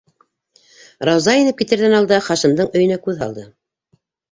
Рауза, 1.09 1.35
инеп 1.41 1.59
китерҙән 1.61 1.95
алда, 1.99 2.19
Хашимдың 2.31 2.73
өйөнә 2.81 3.01
күҙ 3.07 3.23
һалды. 3.23 3.49